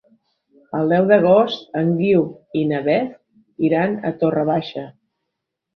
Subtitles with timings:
[0.77, 2.25] El deu d'agost en Guiu
[2.63, 4.93] i na Beth iran a Torre Baixa.